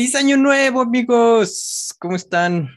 [0.00, 1.94] Feliz año nuevo, amigos.
[1.98, 2.70] ¿Cómo están?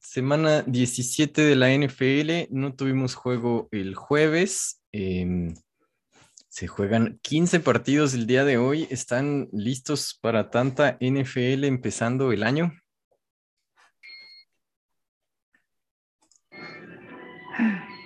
[0.00, 2.48] semana 17 de la NFL.
[2.48, 4.80] No tuvimos juego el jueves.
[4.90, 5.54] Em,
[6.48, 8.88] se juegan 15 partidos el día de hoy.
[8.88, 12.72] ¿Están listos para tanta NFL empezando el año?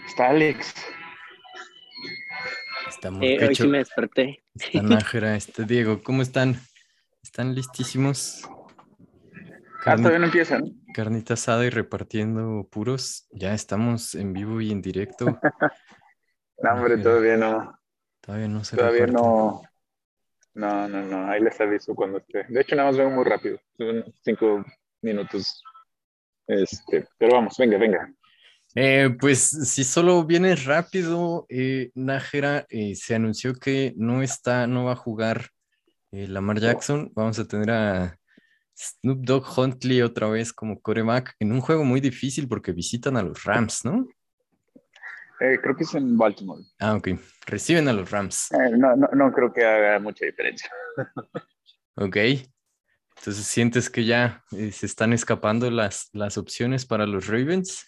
[0.08, 0.74] Está Alex.
[2.88, 4.42] Está eh, hoy sí me desperté.
[4.56, 6.02] Está Nájera, está Diego.
[6.02, 6.60] ¿Cómo están?
[7.26, 8.48] ¿Están listísimos?
[9.84, 10.80] Ah, todavía no empiezan.
[10.94, 13.26] Carnita asada y repartiendo puros.
[13.32, 15.26] Ya estamos en vivo y en directo.
[16.62, 17.80] no, hombre, todavía no.
[18.20, 19.60] Todavía no se Todavía no.
[20.54, 21.28] No, no, no.
[21.28, 22.44] Ahí les aviso cuando esté.
[22.48, 23.58] De hecho, nada más vengo muy rápido.
[24.22, 24.64] cinco
[25.02, 25.60] minutos.
[26.46, 28.08] Este, pero vamos, venga, venga.
[28.76, 34.84] Eh, pues si solo viene rápido, eh, Nájera eh, se anunció que no está, no
[34.84, 35.50] va a jugar
[36.16, 37.12] eh, Lamar Jackson.
[37.14, 38.18] Vamos a tener a
[38.74, 43.22] Snoop Dogg Huntley otra vez como coreback en un juego muy difícil porque visitan a
[43.22, 44.08] los Rams, ¿no?
[45.40, 46.62] Eh, creo que es en Baltimore.
[46.78, 47.08] Ah, ok.
[47.46, 48.50] Reciben a los Rams.
[48.52, 50.70] Eh, no, no, no creo que haga mucha diferencia.
[51.96, 52.16] ok.
[53.18, 57.86] Entonces, ¿sientes que ya se están escapando las, las opciones para los Ravens?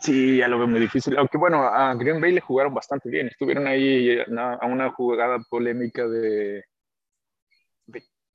[0.00, 1.16] Sí, ya lo veo muy difícil.
[1.18, 3.26] Aunque bueno, a Green Bay le jugaron bastante bien.
[3.26, 6.64] Estuvieron ahí a una jugada polémica de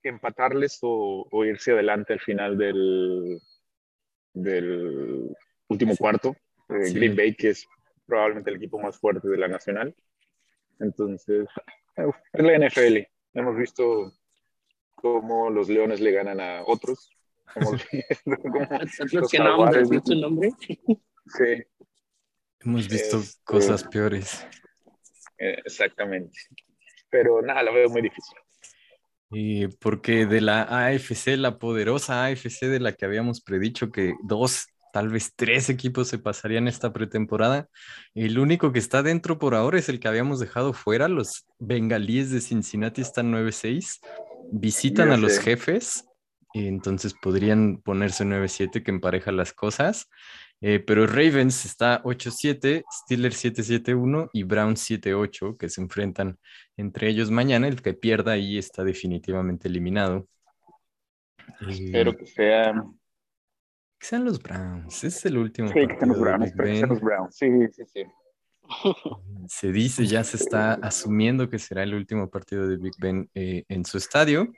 [0.08, 3.40] empatarles o, irse adelante al final del,
[4.34, 5.36] del
[5.68, 6.36] último cuarto.
[6.70, 7.66] Eh, Green Bay, que es
[8.06, 9.96] probablemente el equipo más fuerte de la nacional.
[10.80, 11.48] Entonces,
[11.96, 13.08] es la NFL.
[13.34, 14.14] Hemos visto
[14.96, 17.10] cómo los Leones le ganan a otros.
[17.56, 20.52] Hemos visto que no visto nombre.
[20.60, 21.64] Sí.
[22.60, 24.46] Hemos visto este, cosas peores.
[25.38, 26.38] Eh, exactamente.
[27.10, 28.38] Pero nada, lo veo muy difícil.
[29.30, 34.68] Y porque de la AFC, la poderosa AFC de la que habíamos predicho que dos,
[34.94, 37.68] tal vez tres equipos se pasarían esta pretemporada,
[38.16, 42.32] el único que está dentro por ahora es el que habíamos dejado fuera, los bengalíes
[42.32, 44.00] de Cincinnati están 9-6,
[44.52, 46.06] visitan a los jefes,
[46.54, 50.10] y entonces podrían ponerse 9-7 que empareja las cosas.
[50.60, 56.40] Eh, pero Ravens está 8-7, Steelers 7-7-1 y Browns 7-8 que se enfrentan
[56.76, 57.68] entre ellos mañana.
[57.68, 60.28] El que pierda ahí está definitivamente eliminado.
[61.68, 63.00] Espero que sean.
[64.00, 65.04] Que sean los Browns.
[65.04, 65.70] Es el último.
[65.70, 66.54] Sí, que sean los Browns.
[66.54, 67.36] Que sean los Browns.
[67.36, 68.04] Sí, sí, sí.
[69.48, 73.64] Se dice, ya se está asumiendo que será el último partido de Big Ben eh,
[73.70, 74.52] en su estadio.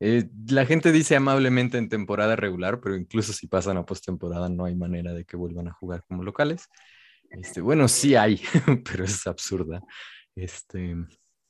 [0.00, 4.64] Eh, la gente dice amablemente en temporada regular, pero incluso si pasan a postemporada no
[4.64, 6.68] hay manera de que vuelvan a jugar como locales.
[7.30, 8.40] Este, bueno, sí hay,
[8.90, 9.82] pero es absurda.
[10.36, 10.96] Este,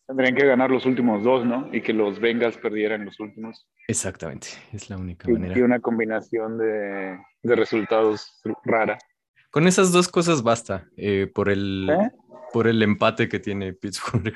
[0.08, 1.68] Tendrían que ganar los últimos dos, ¿no?
[1.70, 3.68] Y que los Bengals perdieran los últimos.
[3.86, 5.58] Exactamente, es la única manera.
[5.58, 8.96] Y una combinación de, de resultados rara.
[9.50, 12.10] Con esas dos cosas basta eh, por, el, ¿Eh?
[12.52, 14.34] por el empate que tiene Pittsburgh.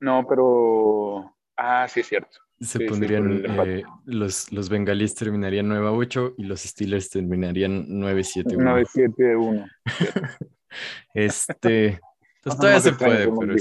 [0.00, 1.34] No, pero...
[1.56, 2.38] Ah, sí, es cierto.
[2.60, 8.24] Se pondrían, eh, los, los bengalíes terminarían 9 a 8 y los Steelers terminarían 9
[8.24, 8.64] 7 1.
[8.64, 9.66] 9 7 1.
[11.14, 12.00] este,
[12.42, 13.54] pues todavía se puede, pero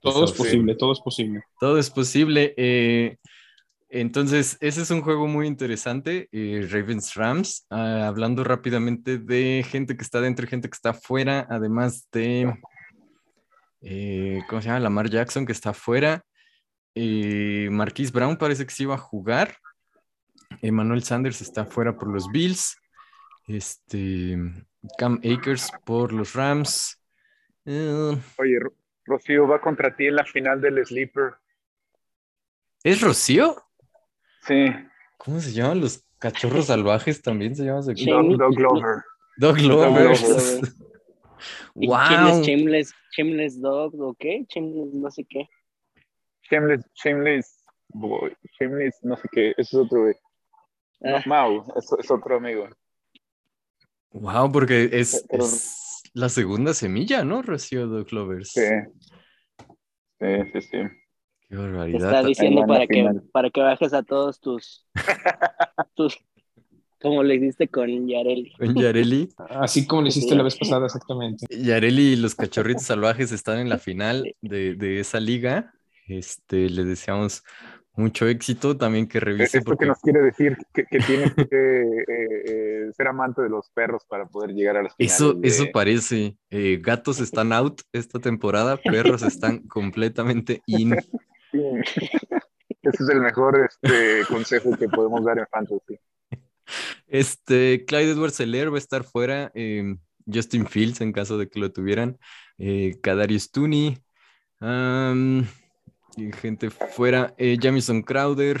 [0.00, 1.42] Todo es posible, todo es posible.
[1.60, 2.54] Todo es posible.
[2.56, 3.18] Eh,
[3.88, 7.66] entonces, ese es un juego muy interesante, eh, Ravens Rams.
[7.70, 12.54] Ah, hablando rápidamente de gente que está dentro y gente que está fuera, además de,
[14.48, 14.80] ¿cómo se llama?
[14.80, 16.22] Lamar Jackson que está fuera.
[17.00, 19.56] Eh, Marquise Brown parece que sí iba a jugar.
[20.62, 22.76] Emmanuel Sanders está fuera por los Bills.
[23.46, 24.36] Este,
[24.98, 27.00] Cam Akers por los Rams.
[27.64, 28.58] Eh, Oye,
[29.04, 31.34] Rocío va contra ti en la final del Sleeper.
[32.82, 33.67] ¿Es Rocío?
[34.48, 34.72] Sí.
[35.18, 37.22] ¿Cómo se llaman los cachorros salvajes?
[37.22, 37.84] También se llaman.
[37.84, 39.02] Dog, Glover.
[39.36, 40.16] Dog Glover.
[41.74, 42.42] wow.
[42.42, 44.46] ¿Quién es Shameless, Dog o qué?
[44.48, 45.48] Shameless no sé qué.
[46.50, 50.14] Shameless, Shameless, boy, Shameless, no sé qué, ese es otro, güey.
[51.04, 51.22] Ah.
[51.26, 52.68] Mau, es, otro amigo.
[54.12, 57.42] Wow, porque es, es, la segunda semilla, ¿no?
[57.42, 58.50] Rocío de Clovers.
[58.50, 58.66] Sí.
[60.18, 60.78] Sí, sí, sí.
[61.48, 61.98] Qué barbaridad.
[61.98, 64.86] Te está diciendo para que, para que bajes a todos tus,
[65.94, 66.18] tus
[67.00, 68.52] como le hiciste con Yareli.
[68.58, 69.28] Con Yareli.
[69.50, 71.46] Así como le hiciste la vez pasada, exactamente.
[71.48, 75.72] Yareli y los cachorritos salvajes están en la final de, de esa liga.
[76.06, 77.44] Este, le deseamos
[77.98, 79.58] mucho éxito también que revise.
[79.58, 79.84] Esto porque...
[79.84, 84.04] que nos quiere decir que, que tienes que eh, eh, ser amante de los perros
[84.08, 86.36] para poder llegar a las Eso, eso parece.
[86.50, 90.96] Eh, gatos están out esta temporada, perros están completamente in.
[92.82, 95.98] Ese es el mejor este, consejo que podemos dar en fantasy.
[97.06, 99.50] Este, Clyde Edwards Heller va a estar fuera.
[99.54, 99.96] eh,
[100.32, 102.18] Justin Fields, en caso de que lo tuvieran.
[102.58, 103.98] Eh, Kadarius Tooney.
[106.40, 107.34] gente fuera.
[107.38, 108.60] eh, Jamison Crowder.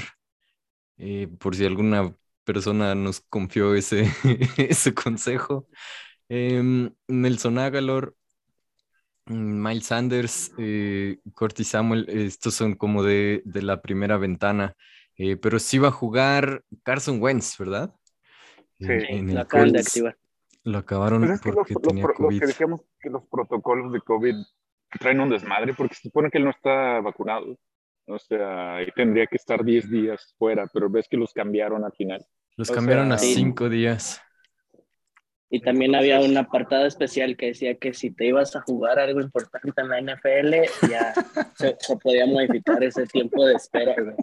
[0.98, 2.14] eh, por si alguna
[2.44, 4.04] persona nos confió ese,
[4.58, 5.68] ese consejo.
[6.28, 8.16] Em, Nelson Agalor.
[9.28, 14.74] Mm, Miles Sanders, eh, Curtis Samuel, estos son como de, de la primera ventana,
[15.16, 17.94] eh, pero sí va a jugar Carson Wentz, ¿verdad?
[18.80, 20.16] Sí, En- en Lo acaban de activar.
[20.64, 22.40] lo acabaron Pues es que los, porque los tenía los COVID.
[22.40, 24.34] que decíamos que los protocolos de COVID
[25.00, 27.58] traen un desmadre porque se supone que él no está vacunado.
[28.06, 31.92] O sea, ahí tendría que estar 10 días fuera, pero ves que los cambiaron al
[31.92, 32.24] final.
[32.56, 34.20] Los o cambiaron a sea, cinco días.
[35.50, 39.20] Y también había un apartado especial que decía que si te ibas a jugar algo
[39.20, 40.54] importante en la NFL,
[40.90, 41.14] ya
[41.54, 43.94] se, se podía modificar ese tiempo de espera.
[43.98, 44.14] güey.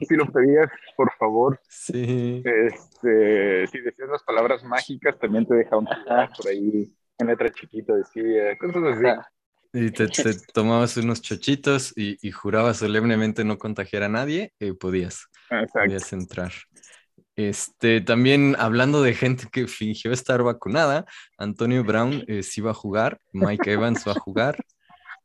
[0.00, 2.42] Si lo pedías, por favor, Sí.
[2.44, 8.56] este, si decías las palabras mágicas, también te dejaban por ahí en letra chiquita, decía
[8.58, 9.06] cosas así.
[9.06, 9.28] Ajá.
[9.74, 14.74] Y te, te tomabas unos chochitos y, y jurabas solemnemente no contagiar a nadie, eh,
[14.74, 15.80] podías, Exacto.
[15.84, 16.52] podías entrar.
[17.36, 21.06] Este, también hablando de gente que fingió estar vacunada,
[21.38, 24.62] Antonio Brown eh, sí va a jugar, Mike Evans va a jugar,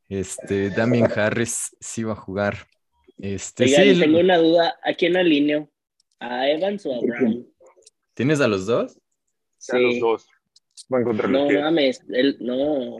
[0.08, 2.66] este, Damien Harris sí va a jugar.
[3.18, 4.80] Este, Oigan, sí, el- tengo una duda.
[4.84, 5.70] ¿A quién alineo?
[6.20, 7.48] ¿A Evans o a Brown?
[8.14, 8.98] ¿Tienes a los dos?
[9.60, 10.28] Ya los dos
[10.90, 12.98] van contra No mames, el, no,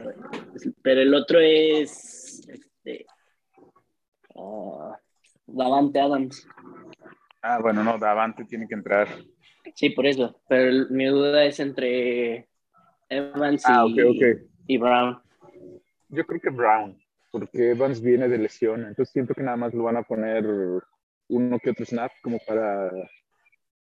[0.82, 3.06] pero el otro es este,
[4.36, 4.98] ah,
[5.46, 6.46] Davante Adams.
[7.42, 9.08] Ah, bueno, no, Davante tiene que entrar.
[9.74, 10.40] Sí, por eso.
[10.48, 12.48] Pero mi duda es entre
[13.08, 14.40] Evans y, Ah, ok, ok.
[14.66, 15.22] y Brown.
[16.08, 16.98] Yo creo que Brown,
[17.30, 20.44] porque Evans viene de lesión, entonces siento que nada más lo van a poner
[21.28, 22.90] uno que otro snap como para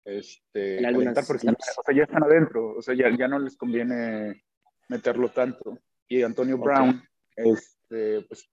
[0.04, 4.44] este, calentar, porque o sea, ya están adentro, o sea, ya, ya no les conviene
[4.90, 5.80] meterlo tanto.
[6.08, 6.58] Y Antonio.
[6.58, 7.02] Brown,
[7.36, 8.50] este, pues,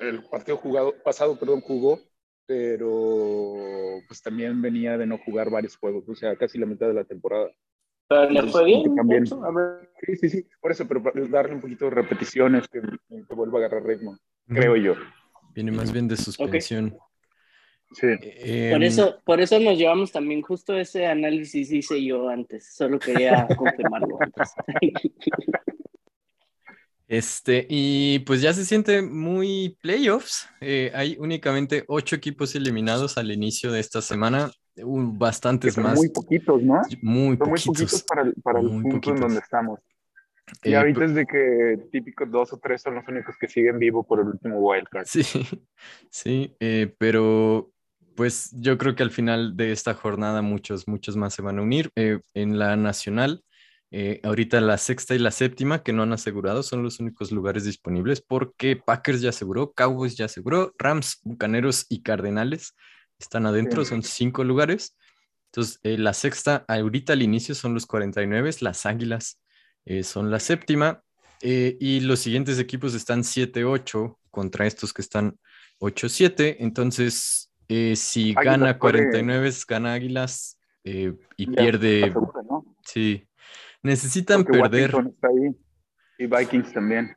[0.00, 2.00] el partido jugado, pasado, perdón, jugó,
[2.46, 6.94] pero pues también venía de no jugar varios juegos, o sea, casi la mitad de
[6.94, 7.50] la temporada.
[8.08, 8.94] Pero le fue bien.
[8.94, 9.24] También.
[9.24, 9.90] eso, a ver.
[10.00, 13.58] Sí, sí, sí, por eso, pero para darle un poquito de repeticiones, que, que vuelva
[13.58, 14.16] a agarrar ritmo,
[14.46, 14.94] creo yo.
[15.54, 16.96] Viene más bien de suspensión.
[17.92, 18.08] Sí.
[18.20, 22.74] Eh, Por eso, por eso nos llevamos también justo ese análisis hice yo antes.
[22.74, 24.52] Solo quería confirmarlo antes.
[27.08, 30.48] Este, y pues ya se siente muy playoffs.
[30.60, 35.98] Eh, hay únicamente ocho equipos eliminados al inicio de esta semana, Que bastantes son más,
[35.98, 36.82] muy poquitos, ¿no?
[37.02, 37.64] muy Son muy poquitos.
[37.64, 39.14] poquitos para el, para el punto poquitos.
[39.14, 39.80] en donde estamos.
[40.62, 43.48] Y Eh, ahorita pe- es de que típicos dos o tres son los únicos que
[43.48, 45.06] siguen vivo por el último wildcard.
[45.06, 45.22] Sí,
[46.10, 47.72] sí, eh, pero
[48.14, 51.62] pues yo creo que al final de esta jornada muchos, muchos más se van a
[51.62, 51.90] unir.
[51.96, 53.44] Eh, en la nacional,
[53.90, 57.64] eh, ahorita la sexta y la séptima que no han asegurado son los únicos lugares
[57.64, 62.74] disponibles porque Packers ya aseguró, Cowboys ya aseguró, Rams, Bucaneros y Cardenales
[63.18, 63.90] están adentro, Sí.
[63.90, 64.96] son cinco lugares.
[65.52, 69.40] Entonces, eh, la sexta ahorita al inicio son los 49, las Águilas
[69.86, 71.02] eh, son la séptima.
[71.42, 75.38] eh, y los siguientes equipos están 7-8 contra estos que están
[75.80, 76.56] 8-7.
[76.60, 82.10] Entonces, si Águilas gana puede- 49, gana Águilas y Ya pierde.
[82.10, 82.64] ¿no?
[82.84, 83.25] Sí.
[83.86, 84.94] Necesitan Porque perder.
[84.94, 85.56] Washington está ahí.
[86.18, 87.16] Y Vikings también.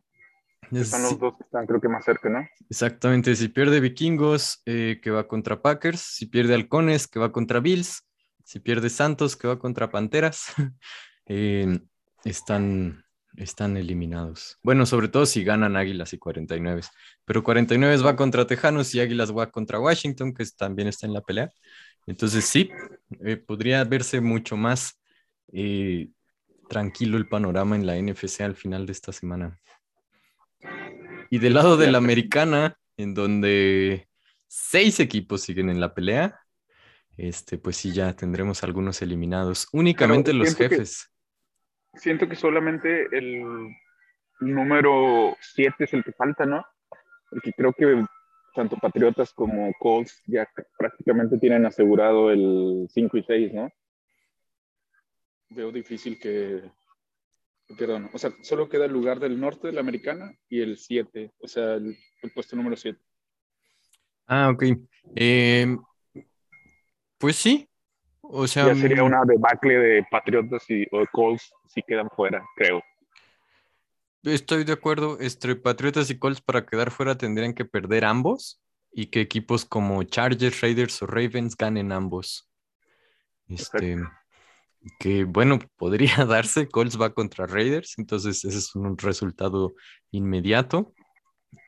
[0.70, 2.48] Son necesi- los dos que están creo que más cerca, ¿no?
[2.70, 3.36] Exactamente.
[3.36, 6.00] Si pierde Vikingos, eh, que va contra Packers.
[6.00, 8.08] Si pierde Halcones, que va contra Bills.
[8.44, 10.54] Si pierde Santos, que va contra Panteras.
[11.26, 11.80] eh,
[12.24, 13.04] están,
[13.36, 14.60] están eliminados.
[14.62, 16.82] Bueno, sobre todo si ganan Águilas y 49.
[17.26, 21.22] Pero 49 va contra Tejanos y Águilas va contra Washington, que también está en la
[21.22, 21.50] pelea.
[22.06, 22.70] Entonces sí,
[23.26, 25.00] eh, podría verse mucho más
[25.52, 26.10] eh,
[26.70, 29.60] tranquilo el panorama en la NFC al final de esta semana.
[31.30, 34.08] Y del lado de la americana, en donde
[34.48, 36.40] seis equipos siguen en la pelea,
[37.18, 39.68] este, pues sí, ya tendremos algunos eliminados.
[39.74, 41.12] Únicamente los que- jefes.
[41.96, 43.44] Siento que solamente el
[44.40, 46.64] número 7 es el que falta, ¿no?
[47.30, 48.06] Porque creo que
[48.56, 50.48] tanto Patriotas como Colts ya
[50.78, 53.70] prácticamente tienen asegurado el 5 y 6, ¿no?
[55.50, 56.72] Veo difícil que,
[57.68, 58.10] que pierdan.
[58.14, 61.48] O sea, solo queda el lugar del norte de la americana y el 7, o
[61.48, 63.00] sea, el, el puesto número 7.
[64.28, 64.64] Ah, ok.
[65.16, 65.80] Em,
[67.18, 67.68] pues sí.
[68.22, 72.44] O sea, Ya sería mm, una debacle de Patriotas y o Colts si quedan fuera,
[72.56, 72.84] creo.
[74.24, 75.18] estoy de acuerdo.
[75.20, 78.62] Entre Patriotas y Colts para quedar fuera tendrían que perder ambos.
[78.92, 82.50] y que equipos como Chargers, Raiders o Ravens ganen ambos.
[83.48, 83.98] Este,
[85.00, 89.74] que bueno, podría darse, Colts va contra Raiders, entonces ese es un resultado
[90.12, 90.94] inmediato.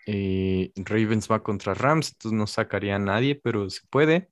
[0.07, 4.29] Eh, Ravens va contra Rams, entonces no sacaría a nadie, pero se puede.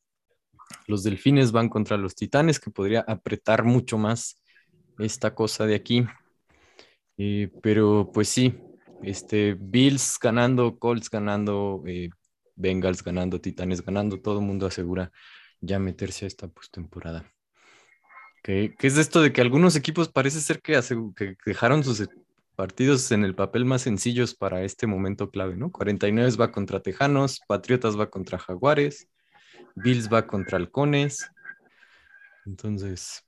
[0.88, 4.42] Los Delfines van contra los Titanes, que podría apretar mucho más
[5.00, 6.06] esta cosa de aquí.
[7.18, 8.56] Eh, pero pues sí,
[9.04, 12.10] este, Bills ganando, Colts ganando, eh,
[12.56, 15.12] Bengals ganando, Titanes ganando, todo el mundo asegura
[15.62, 17.32] ya meterse a esta postemporada.
[18.44, 20.80] ¿Qué, ¿Qué es esto de que algunos equipos parece ser que,
[21.16, 22.08] que dejaron sus
[22.56, 25.72] partidos en el papel más sencillos para este momento clave, ¿no?
[25.72, 29.08] 49 va contra Tejanos, Patriotas va contra Jaguares,
[29.76, 31.32] Bills va contra Halcones.
[32.46, 33.24] Entonces,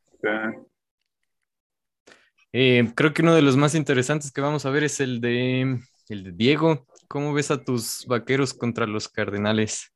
[2.51, 5.79] eh, creo que uno de los más interesantes que vamos a ver es el de,
[6.09, 6.85] el de Diego.
[7.07, 9.93] ¿Cómo ves a tus vaqueros contra los Cardenales?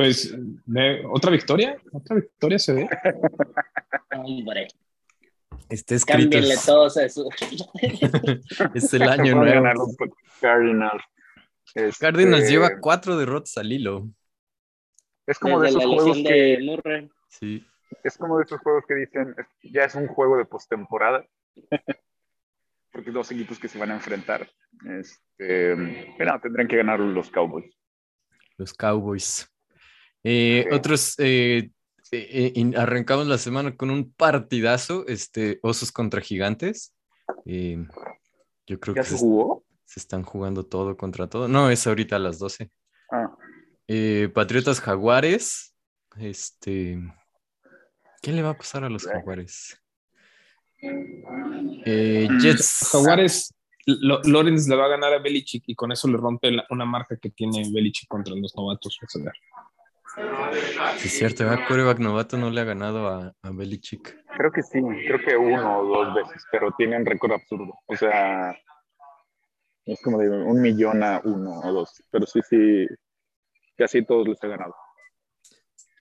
[0.00, 0.34] Pues,
[1.10, 1.76] ¿otra victoria?
[1.92, 2.88] ¿Otra victoria se ve?
[4.16, 4.68] Hombre.
[5.68, 6.20] Está escrito.
[6.22, 7.28] Cámbienle todos eso.
[8.74, 9.94] es el año nuevo.
[10.40, 11.02] Cardinals.
[11.74, 12.00] Este...
[12.00, 14.08] Cardinals lleva cuatro derrotas al hilo.
[15.26, 16.32] Es como de esos juegos que...
[16.32, 17.10] de Murray.
[17.28, 17.62] Sí.
[18.02, 21.26] Es como de esos juegos que dicen, ya es un juego de postemporada.
[22.90, 24.48] Porque dos equipos que se van a enfrentar.
[24.98, 27.70] Este, pero tendrán que ganar los Cowboys.
[28.56, 29.46] Los Cowboys.
[30.24, 31.70] Eh, Otros, eh,
[32.12, 36.94] eh, arrancamos la semana con un partidazo, este, Osos contra Gigantes.
[37.44, 39.64] yo creo ¿Ya que se jugó?
[39.84, 41.48] Se están jugando todo contra todo.
[41.48, 42.70] No, es ahorita a las 12.
[43.10, 43.36] Ah.
[44.32, 45.74] Patriotas Jaguares.
[46.16, 46.98] Este.
[48.22, 49.80] ¿Qué le va a pasar a los Jaguares?
[50.82, 52.88] Eh, Jets.
[52.92, 53.54] Jaguares,
[53.86, 57.30] Lorenz le va a ganar a Belichick y con eso le rompe una marca que
[57.30, 58.98] tiene Belichick contra los novatos.
[60.98, 61.66] Sí, es cierto, ¿verdad?
[61.68, 64.16] Coreback novato no le ha ganado a, a Belichick.
[64.36, 67.74] Creo que sí, creo que uno o dos veces, pero tienen récord absurdo.
[67.86, 68.56] O sea,
[69.84, 72.86] es como de un millón a uno o dos, pero sí, sí,
[73.76, 74.74] casi todos les ha ganado.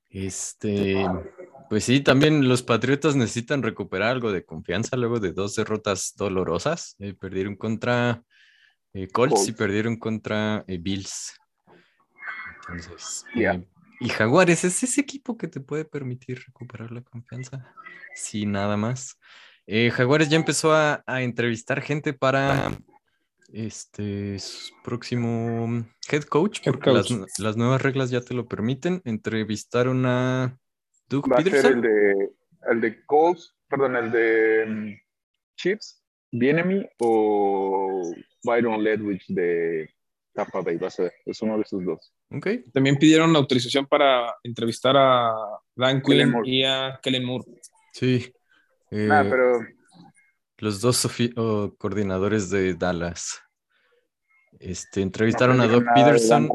[0.09, 1.05] Este,
[1.69, 6.95] pues sí, también los Patriotas necesitan recuperar algo de confianza luego de dos derrotas dolorosas.
[6.99, 8.23] Eh, perdieron contra
[8.93, 11.39] eh, Colts, y perdieron contra eh, Bills.
[12.61, 13.25] Entonces,
[13.99, 17.73] y Jaguares es ese equipo que te puede permitir recuperar la confianza.
[18.15, 19.17] Sí, nada más.
[19.67, 22.71] Jaguares ya empezó a, a entrevistar gente para
[23.53, 24.37] este
[24.83, 26.91] próximo head coach, porque
[27.37, 29.01] Las, nuevas reglas ya te lo permiten.
[29.05, 30.57] Entrevistaron a
[31.07, 31.59] Doug Va Peterson.
[31.59, 32.29] A ser el de,
[32.71, 34.95] el de Colts, perdón, el de um,
[35.55, 38.13] Chiefs, Bienemy o
[38.43, 39.89] Byron Ledwich de
[40.33, 40.77] Tampa Bay.
[40.77, 42.13] Va a ser, es uno de esos dos.
[42.31, 42.63] Okay.
[42.71, 45.33] También pidieron la autorización para entrevistar a
[45.75, 47.45] Dan Quinn y a Kellen Moore.
[47.93, 48.31] Sí.
[48.91, 49.59] ah, eh, pero
[50.57, 51.07] los dos
[51.37, 53.41] oh, coordinadores de Dallas.
[54.59, 56.49] Este, entrevistaron a Doc Peterson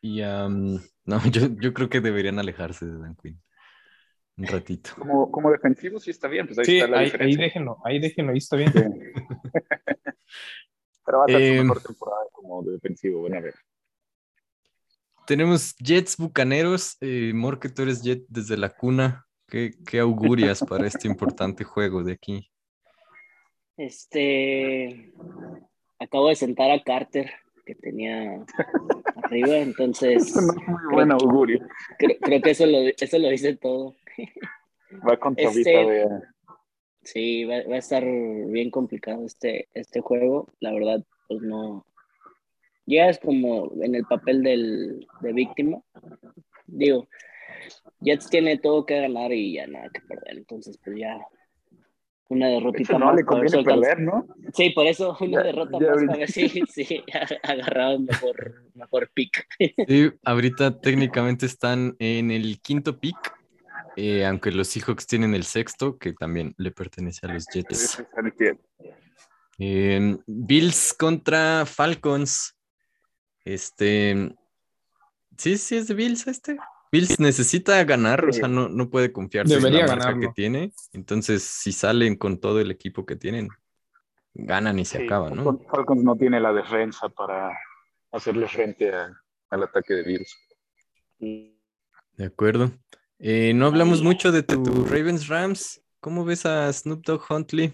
[0.00, 3.40] y um, no, yo, yo, creo que deberían alejarse de Dan Quinn
[4.36, 4.90] un ratito.
[4.98, 7.38] Como, como defensivo sí está bien, pues ahí sí, está la ahí, diferencia.
[7.38, 8.72] ahí déjenlo, ahí déjenlo, ahí está bien.
[8.72, 8.80] Sí.
[11.04, 13.54] Pero va a ser Eh, su mejor temporada como defensivo, van a ver.
[15.26, 19.26] Tenemos Jets Bucaneros, eh, Mor, que tú eres Jet desde la cuna.
[19.48, 22.50] ¿Qué, qué augurias para este importante juego de aquí?
[23.76, 25.12] Este.
[25.98, 27.30] Acabo de sentar a Carter,
[27.64, 28.44] que tenía
[29.22, 30.28] arriba, entonces.
[30.28, 31.60] Eso no es muy buen augurio.
[31.98, 33.94] Creo, creo que eso lo, eso lo dice todo.
[35.08, 36.08] Va contra Este- de...
[37.04, 40.48] Sí, va, va a estar bien complicado este, este juego.
[40.60, 41.84] La verdad, pues no.
[42.86, 45.80] Ya es como en el papel del, de víctima.
[46.66, 47.08] Digo,
[48.00, 50.38] Jets tiene todo que ganar y ya nada que perder.
[50.38, 51.18] Entonces, pues ya.
[52.28, 54.26] Una De derrotita no más le conviene perder, ¿no?
[54.54, 56.06] Sí, por eso una Ya- derrota ya más ahorita.
[56.06, 57.04] para ver si, si
[57.42, 59.46] agarraron mejor, mejor pick.
[59.86, 63.16] Sí, ahorita técnicamente están en el quinto pick,
[63.96, 68.02] eh, aunque los Seahawks tienen el sexto, que también le pertenece a los Jets.
[69.58, 72.56] Eh, Bills contra Falcons.
[73.44, 74.34] Este.
[75.36, 76.56] Sí, sí, es de Bills este.
[76.92, 80.28] Bills necesita ganar, o sea, no, no puede confiarse Debería en la marca ganarlo.
[80.28, 80.72] que tiene.
[80.92, 83.48] Entonces, si salen con todo el equipo que tienen,
[84.34, 85.42] ganan y se Sí, acaba, ¿no?
[85.68, 87.56] Falcons- no tiene la defensa para
[88.12, 89.10] hacerle frente a-
[89.50, 90.36] al ataque de Bills.
[91.18, 92.70] De acuerdo.
[93.18, 95.82] Eh, no hablamos mucho de tu Ravens Rams.
[96.00, 97.72] ¿Cómo ves a Snoop Dogg Huntley?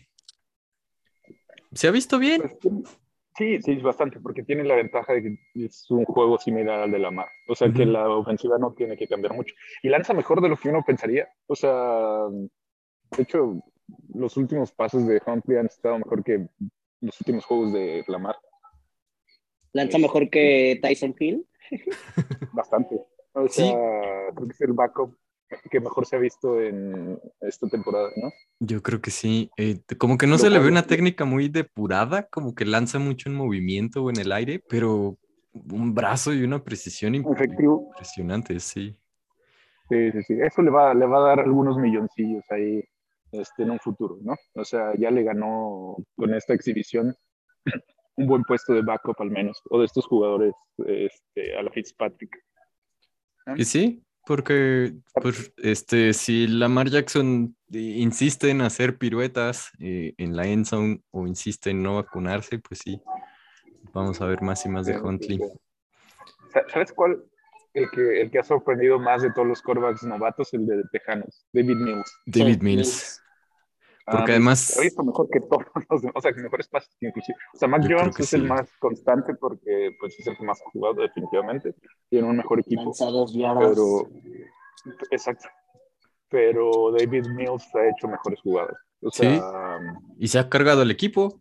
[1.72, 2.42] ¿Se ha visto bien?
[2.62, 2.98] Pues,
[3.38, 6.98] Sí, sí, bastante, porque tiene la ventaja de que es un juego similar al de
[6.98, 7.28] la mar.
[7.46, 9.54] O sea, que la ofensiva no tiene que cambiar mucho.
[9.82, 11.28] Y lanza mejor de lo que uno pensaría.
[11.46, 12.26] O sea,
[13.16, 13.62] de hecho,
[14.12, 16.48] los últimos pases de Huntley han estado mejor que
[17.00, 18.36] los últimos juegos de Lamar.
[19.72, 21.46] Lanza mejor que Tyson Hill.
[22.52, 23.00] Bastante.
[23.34, 23.62] O Sí.
[23.62, 23.78] sea,
[24.34, 25.16] creo que es el backup
[25.70, 28.30] que mejor se ha visto en esta temporada, ¿no?
[28.60, 29.50] Yo creo que sí.
[29.56, 33.28] eh, como que no se le ve una técnica muy depurada, como que lanza mucho
[33.28, 35.16] en movimiento o en el aire, pero
[35.52, 37.88] un brazo y una precisión Efectivo.
[37.90, 38.96] impresionante, sí.
[39.88, 40.34] Sí, sí, sí.
[40.40, 42.84] Eso le va, le va a dar algunos milloncillos ahí
[43.32, 44.34] este, en un futuro, ¿no?
[44.54, 47.14] O sea, ya le ganó con esta exhibición
[48.16, 50.52] un buen puesto de backup al menos, o de estos jugadores
[50.86, 52.36] este, a la Fitzpatrick.
[53.56, 60.36] Y sí, porque pues, este, si Lamar Jackson eh, insiste en hacer piruetas eh, en
[60.36, 63.00] la end zone o insiste en no vacunarse, pues sí,
[63.94, 65.40] vamos a ver más y más de Huntley.
[66.52, 67.24] Sa- ¿Sabes cuál?
[67.74, 71.46] El que, el que ha sorprendido más de todos los quarterbacks novatos, el de Tejanos,
[71.52, 72.12] David Mills.
[72.26, 73.22] David Mills.
[74.10, 76.96] Porque Ah, además- Ha visto mejor que todos los demás, o sea, que mejores pases
[76.98, 77.36] que inclusive.
[77.54, 78.46] O sea, Mac Jones es el sí.
[78.46, 81.74] más constante porque pues, es el que más ha jugado definitivamente.
[82.08, 82.92] Tiene un mejor equipo.
[82.96, 84.08] Pero,
[85.10, 85.48] exacto.
[86.28, 88.76] Pero David Mills ha hecho mejores jugadas.
[89.02, 89.22] O Sí.
[89.22, 89.78] sea,
[90.18, 91.38] Y se ha cargado al equipo.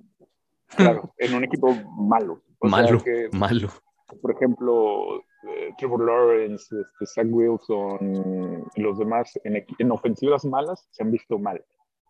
[0.75, 2.41] claro, en un equipo malo.
[2.59, 3.69] O malo, que, malo.
[4.21, 11.11] por ejemplo, eh, Trevor Lawrence, este, Zach Wilson los demás en ofensivas malas se han
[11.11, 11.63] visto mal.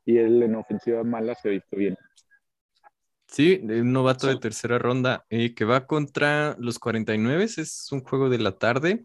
[0.07, 1.97] Y él en ofensiva mala se ha visto bien.
[3.27, 7.43] Sí, un novato de tercera ronda eh, que va contra los 49.
[7.43, 9.03] Es un juego de la tarde.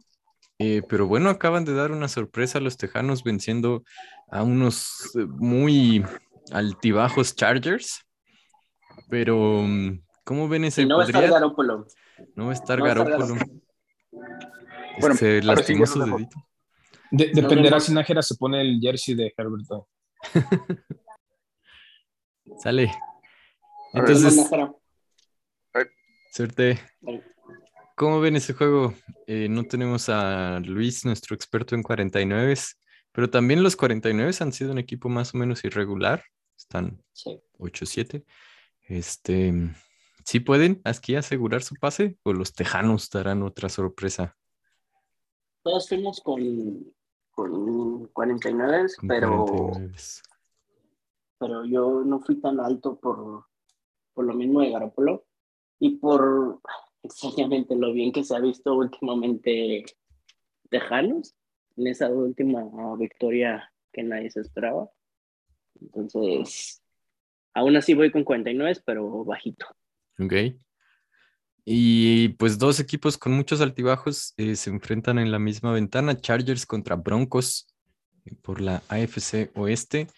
[0.61, 3.83] eh, pero bueno, acaban de dar una sorpresa a los Tejanos venciendo
[4.31, 6.05] a unos eh, muy
[6.53, 8.03] altibajos Chargers.
[9.11, 10.83] Pero, mm, ¿cómo ven ese?
[10.83, 11.87] Y no va a estar ¿Podría- Garoppolo.
[12.37, 12.85] no va a estar no.
[12.85, 13.37] Bueno,
[15.01, 16.37] ahora sí lastimó su dedito.
[17.11, 17.85] De- dependerá vemos.
[17.85, 19.89] si Nájera se pone el jersey de Herberto.
[22.59, 22.93] Sale.
[23.93, 24.49] Entonces,
[26.33, 26.81] suerte.
[27.95, 28.95] ¿Cómo ven ese juego?
[29.27, 32.55] Eh, no tenemos a Luis, nuestro experto en 49,
[33.13, 36.25] pero también los 49 han sido un equipo más o menos irregular.
[36.57, 37.41] Están Sí.
[37.59, 38.25] 8-7.
[38.89, 39.53] Este,
[40.25, 44.37] ¿sí pueden aquí asegurar su pase o los Tejanos darán otra sorpresa?
[45.63, 46.93] Todos fuimos con,
[47.33, 49.93] con 49, con pero, 49?
[51.39, 53.47] pero yo no fui tan alto por,
[54.15, 55.25] por lo mismo de Garoppolo
[55.79, 56.61] y por
[57.03, 59.85] extrañamente lo bien que se ha visto últimamente
[60.71, 61.35] Tejanos
[61.77, 62.63] en esa última
[62.97, 64.89] victoria que nadie se esperaba.
[65.81, 66.83] Entonces,
[67.55, 69.67] aún así voy con 49, pero bajito.
[70.19, 70.35] Ok.
[71.65, 76.67] Y pues dos equipos con muchos altibajos eh, se enfrentan en la misma ventana, Chargers
[76.67, 77.73] contra Broncos
[78.25, 80.09] eh, por la AFC Oeste.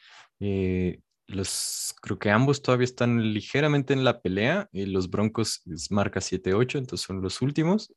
[0.40, 4.68] Eh, los, creo que ambos todavía están ligeramente en la pelea.
[4.72, 7.92] eh, los Broncos es marca 7-8, entonces son los últimos.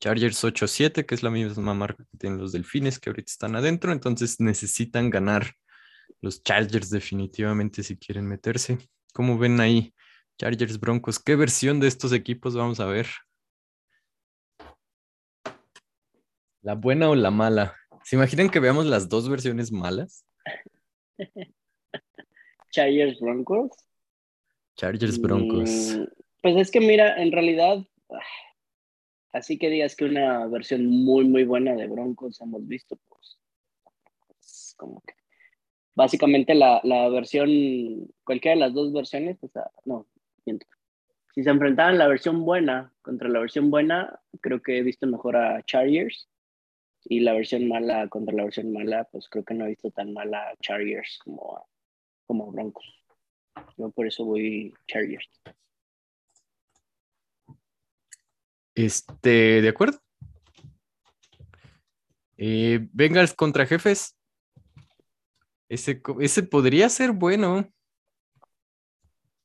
[0.00, 3.92] Chargers 8-7, que es la misma marca que tienen los Delfines, que ahorita están adentro,
[3.92, 5.52] entonces necesitan ganar
[6.20, 8.78] los Chargers definitivamente si quieren meterse.
[9.12, 9.94] ¿Cómo ven ahí?
[10.42, 13.06] Chargers Broncos, ¿qué versión de estos equipos vamos a ver?
[16.62, 17.76] ¿La buena o la mala?
[18.02, 20.26] ¿Se imaginan que veamos las dos versiones malas?
[22.72, 23.70] Chargers Broncos.
[24.74, 25.96] Chargers Broncos.
[25.96, 26.04] Mm,
[26.42, 27.78] Pues es que mira, en realidad,
[29.30, 33.38] así que digas que una versión muy, muy buena de Broncos hemos visto, pues,
[34.40, 35.14] es como que
[35.94, 37.48] básicamente la, la versión,
[38.24, 40.08] cualquiera de las dos versiones, o sea, no.
[40.44, 45.36] Si se enfrentaban la versión buena contra la versión buena, creo que he visto mejor
[45.36, 46.28] a Chargers.
[47.04, 50.12] Y la versión mala contra la versión mala, pues creo que no he visto tan
[50.12, 51.64] mala a Chargers como a,
[52.26, 52.84] como Broncos.
[53.76, 55.28] Yo por eso voy Chargers.
[58.74, 59.98] Este, ¿de acuerdo?
[62.36, 64.16] Eh, Bengals contra jefes.
[65.68, 67.70] Ese, ese podría ser bueno.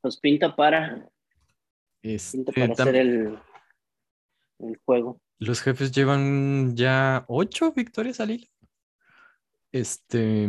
[0.08, 1.10] Pues pinta para,
[2.02, 3.40] Este, pinta para tam- hacer el,
[4.60, 5.20] el juego.
[5.40, 8.48] Los jefes llevan ya ocho victorias al hilo.
[9.72, 10.48] Este.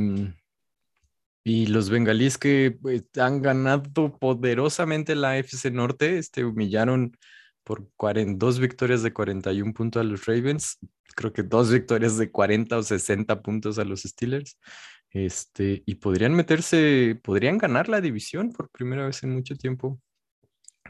[1.45, 7.17] Y los bengalíes que pues, han ganado poderosamente la AFC Norte, este, humillaron
[7.65, 10.79] por 42 victorias de 41 puntos a los Ravens.
[11.17, 14.59] Creo que dos victorias de 40 o 60 puntos a los Steelers.
[15.11, 20.01] Este, y podrían meterse, podrían ganar la división por primera vez en mucho tiempo.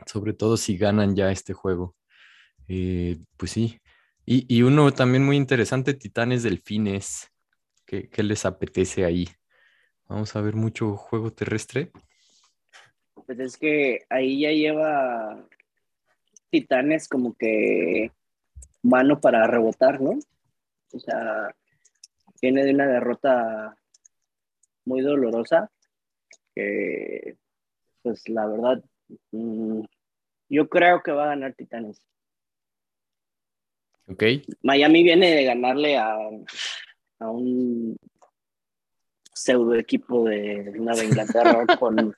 [0.07, 1.97] sobre todo si ganan ya este juego.
[2.69, 3.81] Eh, pues sí.
[4.25, 7.29] Y, uno también muy interesante, Titanes Delfines.
[7.87, 9.27] ¿Qué, ¿Qué les apetece ahí?
[10.07, 11.91] Vamos a ver mucho juego terrestre.
[13.27, 15.49] Pues es que ahí ya lleva
[16.51, 18.13] Titanes como que
[18.83, 20.19] mano para rebotar, ¿no?
[20.93, 21.55] O sea,
[22.41, 23.77] viene de una derrota
[24.89, 25.71] muy dolorosa,
[26.55, 27.37] que
[28.03, 28.83] pues la verdad,
[29.33, 29.83] mm,
[30.49, 32.03] yo creo que va a ganar Titanes.
[34.09, 34.25] Ok.
[34.63, 36.17] Miami viene de ganarle a,
[37.19, 37.99] a un
[39.35, 42.17] pseudo equipo de Nueva Inglaterra con,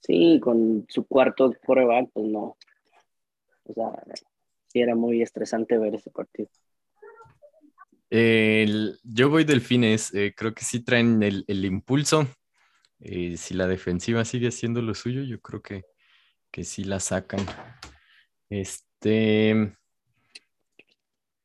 [0.00, 2.56] sí, con su cuarto coreback, pues no.
[3.64, 4.02] O sea,
[4.68, 6.48] sí era muy estresante ver ese partido.
[8.10, 12.28] Yo voy delfines, eh, creo que sí traen el, impulso.
[13.00, 15.84] Eh, si la defensiva sigue haciendo lo suyo, yo creo que,
[16.50, 17.44] que sí la sacan.
[18.48, 19.76] Este.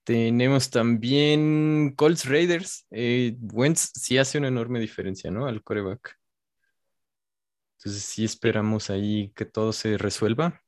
[0.04, 2.88] Tenemos también Colts Raiders.
[2.92, 5.46] Eh, Wentz sí hace una enorme diferencia, ¿no?
[5.46, 6.18] Al coreback.
[7.78, 10.62] Entonces sí esperamos ahí que todo se resuelva.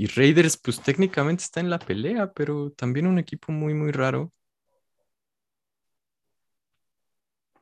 [0.00, 4.32] Y Raiders, pues técnicamente está en la pelea, pero también un equipo muy, muy raro.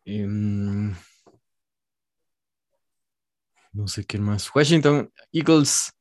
[0.04, 0.94] Em,
[3.72, 4.54] no sé qué más.
[4.54, 5.92] Washington Eagles.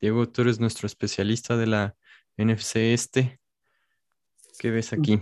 [0.00, 1.96] Diego, tú eres nuestro especialista de la
[2.36, 3.40] NFC este.
[4.58, 5.20] ¿Qué ves aquí?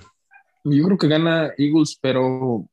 [0.64, 2.66] Yo creo que gana Eagles, pero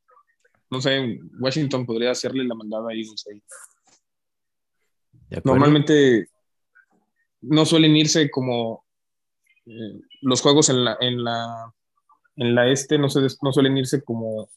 [0.69, 3.43] no sé, Washington podría hacerle la mandada a Eagles ahí.
[5.43, 6.30] Normalmente
[7.43, 8.86] no suelen irse como
[9.65, 11.73] eh, los juegos en la, en la,
[12.36, 14.49] en la este no, se, no suelen irse como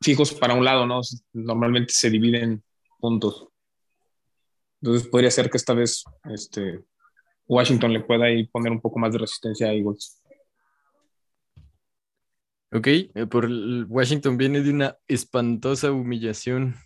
[0.00, 1.00] fijos para un lado, ¿no?
[1.32, 2.62] Normalmente se dividen
[2.98, 3.48] puntos.
[4.80, 6.82] Entonces podría ser que esta vez este,
[7.46, 10.22] Washington le pueda ahí poner un poco más de resistencia a Eagles.
[12.72, 13.48] Ok, eh, por
[13.88, 16.76] Washington viene de una espantosa humillación.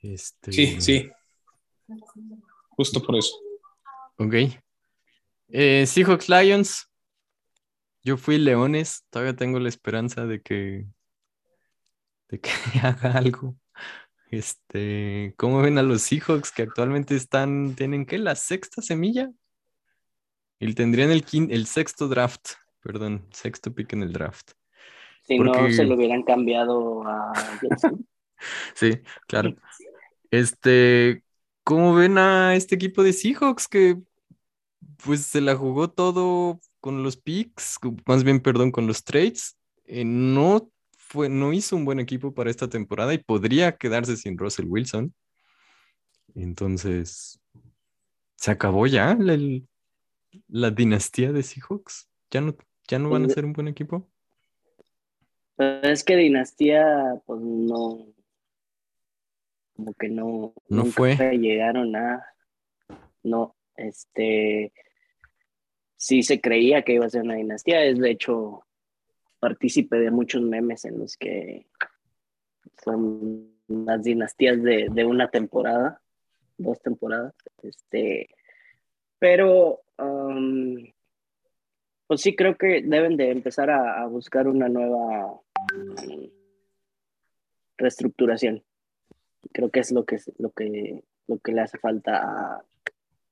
[0.00, 0.52] Este...
[0.52, 1.10] Sí, sí.
[2.70, 3.36] Justo por eso.
[4.18, 4.34] Ok.
[5.48, 6.90] Eh, Seahawks Lions.
[8.02, 9.04] Yo fui Leones.
[9.10, 10.86] Todavía tengo la esperanza de que,
[12.28, 12.50] de que
[12.82, 13.56] haga algo.
[14.30, 19.30] Este, ¿cómo ven a los Seahawks que actualmente están, tienen qué, la sexta semilla?
[20.58, 24.52] Y tendrían el, el sexto draft, perdón, sexto pick en el draft.
[25.22, 27.32] Si no se lo hubieran cambiado a
[28.74, 29.54] sí, claro.
[30.30, 31.23] Este,
[31.64, 33.98] ¿cómo ven a este equipo de Seahawks que
[35.04, 39.56] pues se la jugó todo con los picks, más bien, perdón, con los trades?
[39.86, 40.70] Eh, no
[41.14, 45.14] no hizo un buen equipo para esta temporada y podría quedarse sin Russell Wilson.
[46.34, 47.40] Entonces,
[48.36, 52.08] ¿se acabó ya la, dinastía de Seahawks?
[52.30, 52.56] ¿Ya no,
[52.88, 54.08] ¿Ya no van a ser un buen equipo?
[55.56, 58.06] Pues es que dinastía, pues no,
[59.76, 61.16] como que no, no fue.
[61.38, 62.24] Llegaron a,
[63.22, 64.72] no, este,
[65.96, 68.64] sí se creía que iba a ser una dinastía, es de hecho
[69.40, 71.66] partícipe de muchos memes en los que
[72.82, 76.00] son las dinastías de, de una temporada,
[76.56, 77.34] dos temporadas.
[77.62, 78.28] Este,
[79.18, 80.76] pero um,
[82.06, 86.30] pues sí creo que deben de empezar a, buscar una nueva um,
[87.76, 88.62] reestructuración.
[89.52, 92.64] Creo que es lo que, lo que, lo que le hace falta a,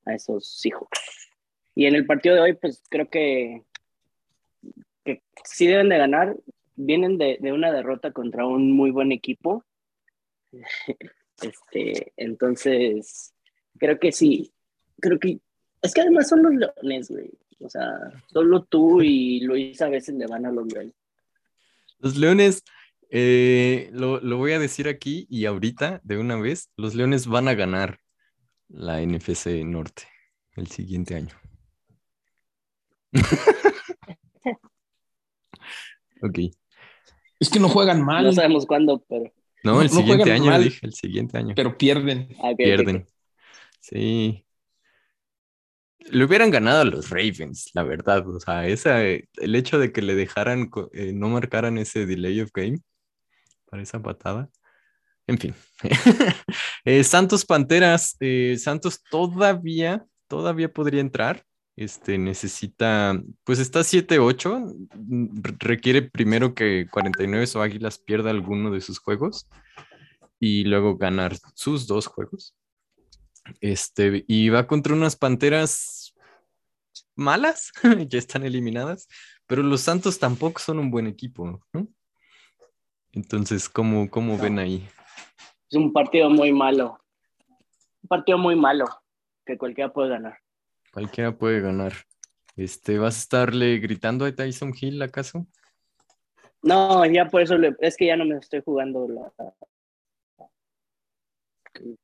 [0.04, 0.88] a esos hijos.
[1.74, 3.64] Y en el partido de hoy, pues creo que
[5.04, 6.36] que sí deben de ganar,
[6.76, 9.64] vienen de, una derrota contra un muy buen equipo.
[11.40, 13.34] Este, entonces,
[13.76, 14.52] creo que sí,
[15.00, 15.40] creo que
[15.80, 17.30] es que además son los leones, güey.
[17.58, 17.90] O sea,
[18.32, 20.94] solo tú y Luis a veces le van a los leones.
[21.98, 22.62] Los leones,
[23.14, 27.46] eh, lo, lo, voy a decir aquí y ahorita, de una vez, los leones van
[27.46, 27.98] a ganar
[28.68, 30.04] la NFC Norte
[30.56, 31.36] el siguiente año.
[36.24, 36.38] Ok.
[37.40, 38.24] Es que no juegan mal.
[38.24, 39.24] No sabemos cuándo, pero.
[39.64, 41.54] No, el siguiente año, dije, el siguiente año.
[41.56, 42.28] Pero pierden.
[42.40, 43.08] Ah, pierden.
[43.80, 44.46] Sí.
[45.98, 48.24] Le hubieran ganado a los Ravens, la verdad.
[48.28, 52.50] O sea, esa, el hecho de que le dejaran, eh, no marcaran ese delay of
[52.54, 52.78] game
[53.72, 54.50] para esa patada.
[55.26, 55.54] En fin.
[56.84, 58.16] Eh, Santos Panteras.
[58.18, 64.74] Eh, Santos todavía, todavía podría entrar este, necesita, pues está 7-8,
[65.58, 69.48] requiere primero que 49 o Águilas pierda alguno de sus juegos
[70.38, 72.54] y luego ganar sus dos juegos.
[73.60, 76.14] Este, y va contra unas panteras
[77.16, 77.72] malas,
[78.08, 79.08] ya están eliminadas,
[79.46, 81.88] pero los Santos tampoco son un buen equipo, ¿no?
[83.12, 84.88] Entonces, ¿cómo, cómo ven ahí?
[85.70, 86.98] Es un partido muy malo.
[88.02, 88.86] Un partido muy malo
[89.44, 90.38] que cualquiera puede ganar.
[90.92, 91.92] Cualquiera puede ganar.
[92.56, 95.46] Este, ¿vas a estarle gritando a Tyson Hill acaso?
[96.62, 99.32] No, ya por eso le, es que ya no me estoy jugando la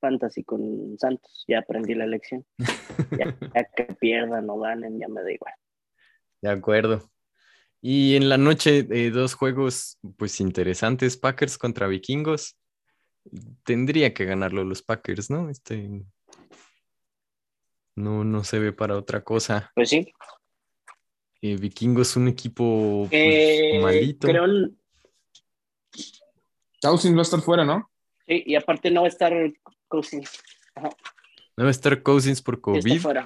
[0.01, 1.45] fantasy con Santos.
[1.47, 2.45] Ya aprendí la lección.
[3.19, 5.55] ya, que pierdan o ganen, ya me da igual.
[6.43, 7.11] De acuerdo.
[7.81, 12.57] Y en la noche, eh, dos juegos pues interesantes, Packers contra Vikingos.
[13.65, 15.49] Tendría que ganarlo los Packers, ¿no?
[15.51, 15.89] Este,
[17.95, 19.71] no, no se ve para otra cosa.
[19.75, 20.13] Pues sí.
[21.43, 24.27] Eh, Vikingos es un equipo pues, Eh, malito.
[24.27, 24.45] creo,
[26.83, 27.91] Cousins va a estar fuera, ¿no?
[28.27, 29.33] sí, y aparte no va a estar
[29.89, 30.31] Cousins.
[30.75, 30.91] Ajá,
[31.57, 32.87] No va a estar Cousins por COVID.
[32.87, 33.25] está fuera.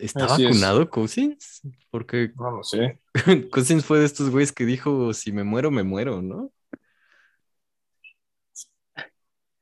[0.00, 0.48] ¿Está Así es.
[0.48, 1.62] vacunado Cousins?
[1.90, 3.00] Porque No lo sé.
[3.50, 6.52] Cousins fue de estos güeyes que dijo, si me muero, me muero, ¿no?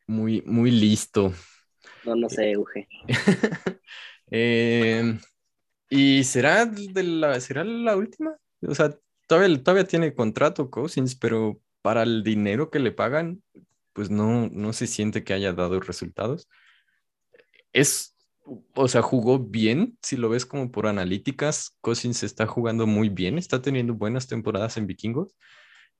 [0.07, 1.33] Muy, muy listo.
[2.05, 2.88] No, no sé, Uge.
[4.33, 5.20] Eh,
[5.88, 8.37] ¿Y será, de la, será la última?
[8.66, 8.92] O sea,
[9.29, 13.44] todavía, todavía tiene contrato Cousins, pero para el dinero que le pagan,
[13.92, 16.48] pues no, no se siente que haya dado resultados.
[17.72, 18.15] Es,
[18.74, 23.38] o sea, jugó bien, si lo ves como por analíticas, Cousins está jugando muy bien,
[23.38, 25.37] está teniendo buenas temporadas en Vikingos,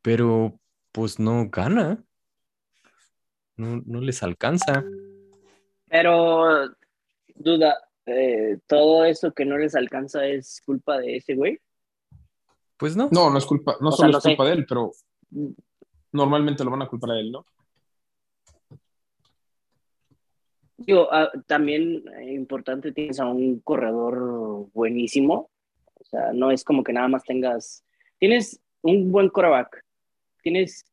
[0.02, 0.59] pero
[0.92, 2.04] pues no gana.
[3.56, 4.85] No, no les alcanza.
[5.88, 6.68] Pero,
[7.35, 11.59] duda, eh, todo eso que no les alcanza es culpa de ese güey.
[12.76, 13.09] Pues no.
[13.11, 14.30] No, no es culpa, no O solo es sé.
[14.30, 14.92] culpa de él, pero
[16.12, 17.44] normalmente lo van a culpar a él, ¿no?
[20.78, 25.50] Digo, ah, también eh, importante tienes a un corredor buenísimo.
[25.94, 27.84] O sea, no es como que nada más tengas.
[28.18, 29.82] Tienes un buen quarterback.
[30.42, 30.84] Tienes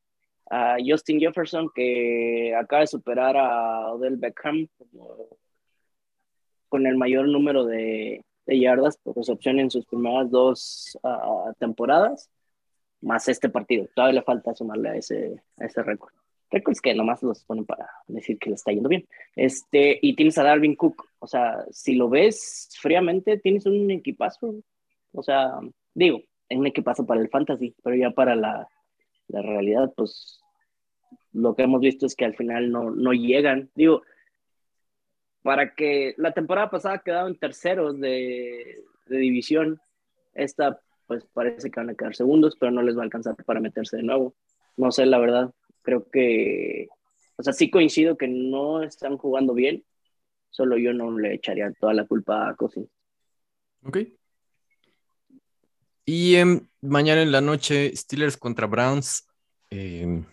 [0.50, 4.68] a Justin Jefferson que acaba de superar a Odell Beckham
[6.70, 12.30] con el mayor número de, yardas por recepción en sus primeras dos ah, temporadas,
[13.02, 13.88] más este partido.
[13.96, 16.14] Todavía le falta sumarle a ese, a ese récord.
[16.54, 19.08] Récords que nomás los ponen para decir que le está yendo bien.
[19.36, 21.10] Este, y tienes a Darwin Cook.
[21.20, 24.56] O sea, si lo ves fríamente, tienes un equipazo.
[25.12, 25.52] O sea,
[25.94, 28.68] digo, es un equipazo para el fantasy, pero ya para la,
[29.28, 30.40] la realidad, pues
[31.32, 33.72] lo que hemos visto es que al final no, no llegan.
[33.74, 34.04] Digo,
[35.42, 39.82] para que la temporada pasada quedaron terceros de, de división,
[40.34, 43.60] esta pues parece que van a quedar segundos, pero no les va a alcanzar para
[43.60, 44.36] meterse de nuevo.
[44.78, 45.52] No sé, la verdad,
[45.84, 46.88] creo que,
[47.36, 49.84] o sea, sí coincido que no están jugando bien,
[50.50, 52.90] solo yo no le echaría toda la culpa a Cousins.
[53.84, 54.00] Ok.
[56.06, 59.28] Y em, mañana en la noche, Steelers contra Browns.
[59.70, 60.26] em,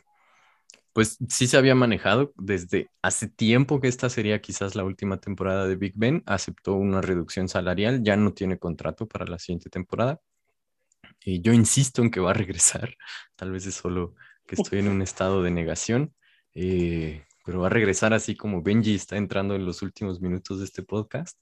[0.93, 5.67] pues sí se había manejado desde hace tiempo que esta sería quizás la última temporada
[5.67, 6.23] de Big Ben.
[6.27, 10.21] Aceptó una reducción salarial, ya no tiene contrato para la siguiente temporada.
[11.25, 12.97] Y yo insisto en que va a regresar.
[13.37, 14.15] Tal vez es solo
[14.51, 16.13] que estoy en un estado de negación.
[16.55, 20.65] eh, pero va a regresar así como Benji está entrando en los últimos minutos de
[20.67, 21.39] este podcast.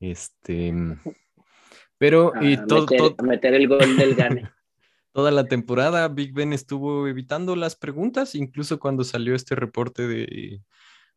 [0.00, 0.72] Este.
[1.98, 4.50] Pero y todo, meter, todo- a meter el gol del gane.
[5.12, 10.62] toda la temporada Big Ben estuvo evitando las preguntas, incluso cuando salió este reporte de,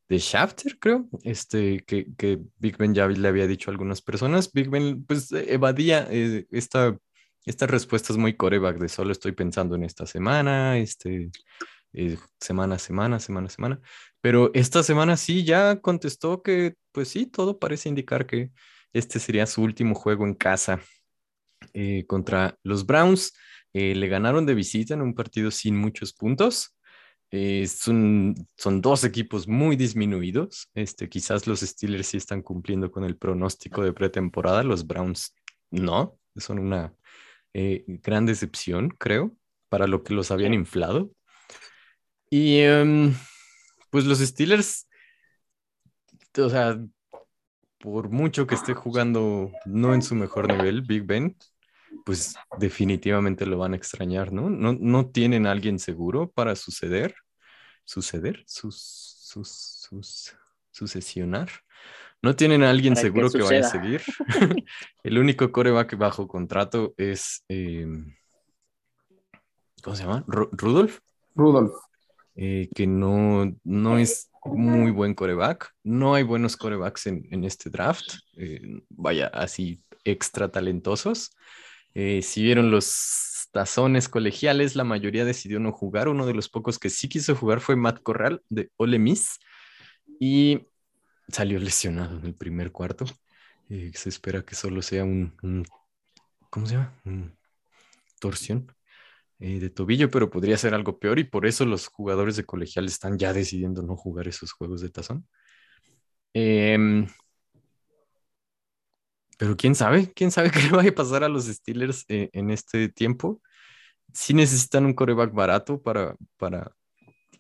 [0.09, 4.51] de Shafter, creo, este, que, que Big Ben ya le había dicho a algunas personas.
[4.51, 6.97] Big Ben pues evadía eh, esta,
[7.45, 11.31] estas respuestas muy coreback de solo estoy pensando en esta semana, este,
[11.93, 13.79] eh, semana semana, semana semana.
[14.21, 18.51] Pero esta semana sí ya contestó que, pues sí, todo parece indicar que
[18.93, 20.81] este sería su último juego en casa
[21.73, 23.33] eh, contra los Browns.
[23.73, 26.75] Eh, le ganaron de visita en un partido sin muchos puntos.
[27.31, 30.69] Eh, son, son dos equipos muy disminuidos.
[30.73, 35.33] Este, quizás los Steelers sí están cumpliendo con el pronóstico de pretemporada, los Browns
[35.69, 36.17] no.
[36.35, 36.93] Son una
[37.53, 39.35] eh, gran decepción, creo,
[39.69, 41.11] para lo que los habían inflado.
[42.29, 43.13] Y em,
[43.89, 44.87] pues los Steelers,
[46.37, 46.79] o sea,
[47.79, 51.35] por mucho que esté jugando no en su mejor nivel, Big Ben,
[52.05, 54.49] pues definitivamente lo van a extrañar, ¿no?
[54.49, 57.15] No, no tienen a alguien seguro para suceder,
[57.85, 60.35] suceder, sus, sus, sus,
[60.71, 61.49] sucesionar.
[62.21, 64.01] No tienen a alguien que seguro que, vaya a seguir.
[65.03, 67.87] El único coreback bajo contrato es, eh,
[69.83, 70.23] ¿cómo se llama?
[70.27, 70.99] Ru- Rudolph.
[71.35, 71.73] Rudolph.
[72.35, 75.71] eh, que no, no es muy buen coreback.
[75.83, 78.13] No hay buenos corebacks en, en este draft.
[78.37, 81.31] eh, vaya, así extra talentosos.
[81.93, 86.07] Eh, si vieron los tazones colegiales, la mayoría decidió no jugar.
[86.07, 89.39] Uno de los pocos que sí quiso jugar fue Matt Corral de Ole Miss
[90.19, 90.67] y
[91.31, 93.05] salió lesionado en el primer cuarto.
[93.69, 95.65] Eh, se espera que solo sea un,
[96.49, 96.93] ¿cómo se llama?
[98.19, 98.73] Torsión
[99.39, 102.85] eh, de tobillo, pero podría ser algo peor y por eso los jugadores de colegial
[102.85, 105.27] están ya decidiendo no jugar esos juegos de tazón.
[106.33, 107.07] Em,
[109.37, 112.51] pero quién sabe, quién sabe qué le vaya a pasar a los Steelers eh, en
[112.51, 113.41] este tiempo.
[114.13, 116.75] Sí necesitan un coreback barato para, para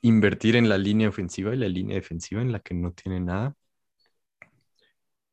[0.01, 3.55] invertir en la línea ofensiva y la línea defensiva en la que no tiene nada.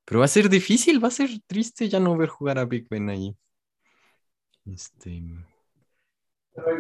[0.09, 2.89] Pero va a ser difícil, va a ser triste ya no ver jugar a Big
[2.89, 3.37] Ben ahí.
[4.65, 5.23] Este,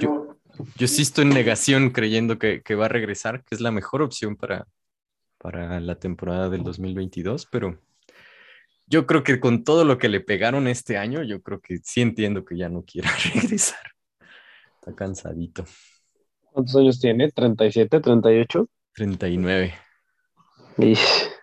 [0.00, 0.38] yo,
[0.76, 4.00] yo sí estoy en negación creyendo que, que va a regresar, que es la mejor
[4.00, 4.66] opción para,
[5.36, 7.78] para la temporada del 2022, pero
[8.86, 12.00] yo creo que con todo lo que le pegaron este año, yo creo que sí
[12.00, 13.92] entiendo que ya no quiera regresar.
[14.80, 15.66] Está cansadito.
[16.50, 17.30] ¿Cuántos años tiene?
[17.30, 18.68] ¿37, 38?
[18.94, 19.74] 39.
[20.78, 21.37] Ish.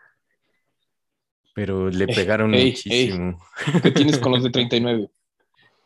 [1.56, 3.06] Pero le Ey, pegaron ey, ey.
[3.08, 3.40] muchísimo.
[3.82, 5.10] ¿Qué tienes con los de 39?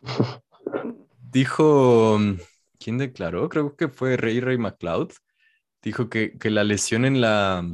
[1.17, 2.17] Dijo,
[2.79, 3.49] ¿quién declaró?
[3.49, 5.11] Creo que fue Ray Ray McLeod.
[5.83, 7.65] Dijo que, que la lesión en la,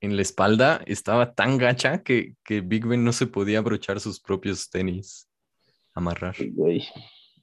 [0.00, 4.20] en la espalda estaba tan gacha que, que Big Ben no se podía abrochar sus
[4.20, 5.28] propios tenis,
[5.94, 6.36] amarrar,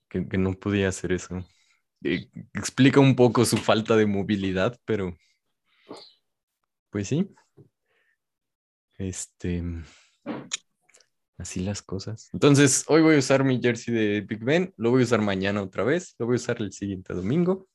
[0.10, 1.46] que, que no podía hacer eso.
[2.04, 5.18] Eh, explica un poco su falta de movilidad, pero
[6.90, 7.28] pues sí.
[8.98, 9.64] Este,
[11.38, 12.30] así las cosas.
[12.34, 15.62] Entonces, hoy voy a usar mi jersey de Big Ben, lo voy a usar mañana
[15.62, 17.68] otra vez, lo voy a usar el siguiente domingo.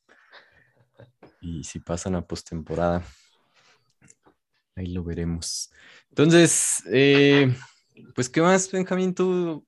[1.40, 3.04] Y si pasan a postemporada,
[4.76, 5.72] ahí lo veremos.
[6.08, 7.54] Entonces, eh,
[8.14, 9.14] pues, ¿qué más, Benjamín?
[9.14, 9.66] Tú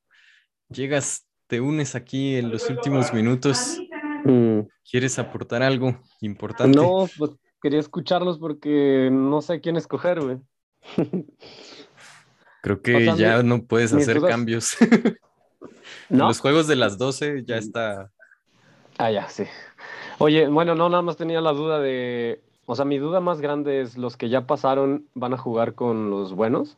[0.69, 3.81] llegas, te unes aquí en los últimos minutos.
[4.25, 6.79] Mm, ¿Quieres aportar algo importante?
[6.79, 10.38] No, pues quería escucharlos porque no sé quién escoger, güey.
[12.62, 14.77] Creo que O sea, ya mi- no puedes hacer cambios.
[16.09, 18.11] Los juegos de las 12 ya está.
[18.99, 19.44] Ah, ya, sí.
[20.18, 22.40] Oye, bueno, no, nada más tenía la duda de.
[22.66, 26.11] O sea, mi duda más grande es: ¿los que ya pasaron van a jugar con
[26.11, 26.77] los buenos?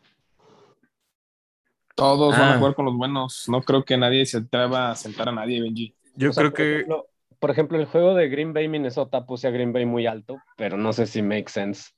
[1.94, 2.54] Todos van Ah.
[2.54, 3.44] a jugar con los buenos.
[3.48, 5.94] No creo que nadie se atreva a sentar a nadie, Benji.
[6.14, 7.06] Yo O sea, creo por que ejemplo-
[7.38, 10.76] por ejemplo, el juego de Green Bay Minnesota puse a Green Bay muy alto, pero
[10.76, 11.90] no sé si make sense.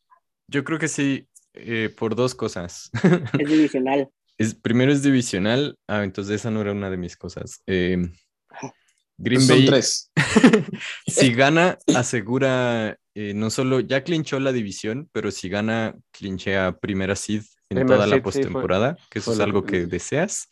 [0.48, 1.27] yo creo que sí,
[1.58, 2.90] eh, por dos cosas.
[3.38, 4.08] Es divisional.
[4.40, 5.76] Es, primero es divisional.
[5.88, 7.60] Ah, entonces esa no era una de mis cosas.
[7.66, 8.08] Eh,
[9.16, 10.12] Green Son Bay, tres.
[11.08, 17.16] si gana, asegura eh, no solo, ya clinchó la división, pero si gana, clinchea primera
[17.16, 20.48] seed en Primer toda la seed, sí, fue- postemporada, que eso es algo que deseas.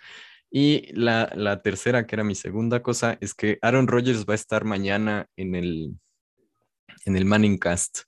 [0.51, 4.35] Y la, la tercera, que era mi segunda cosa, es que Aaron Rodgers va a
[4.35, 5.95] estar mañana en el,
[7.05, 8.01] en el Manning Cast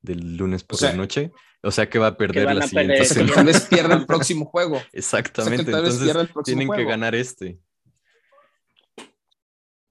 [0.00, 1.30] del lunes por sea, la noche.
[1.66, 3.34] O sea que va a perder la siguiente semana.
[3.34, 4.80] tal vez pierda el próximo juego.
[4.92, 5.72] Exactamente.
[5.74, 7.58] O sea, Entonces tienen que ganar este.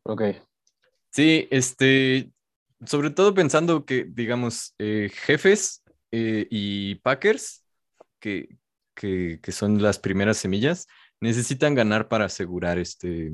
[0.03, 0.21] Ok.
[1.09, 2.29] Sí, este,
[2.85, 7.65] sobre todo pensando que, digamos, eh, jefes eh, y Packers,
[8.19, 8.57] que,
[8.93, 10.87] que, que son las primeras semillas,
[11.19, 13.33] necesitan ganar para asegurar este,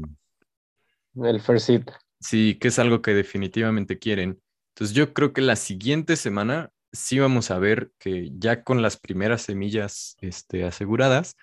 [1.15, 1.83] El first seed.
[2.19, 4.41] sí, que es algo que definitivamente quieren.
[4.73, 8.97] Entonces yo creo que la siguiente semana sí vamos a ver que ya con las
[8.97, 11.35] primeras semillas este, aseguradas,